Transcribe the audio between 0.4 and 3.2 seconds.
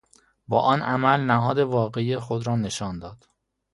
با آن عمل نهاد واقعی خود را نشان